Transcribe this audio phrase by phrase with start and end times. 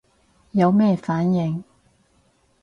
[0.49, 1.63] 有咩反應